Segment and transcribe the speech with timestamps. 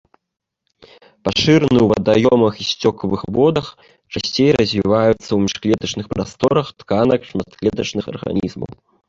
[1.25, 3.65] Пашыраны ў вадаёмах і сцёкавых водах,
[4.11, 8.71] часцей развіваюцца ў міжклетачных прасторах тканак шматклетачных арганізмаў.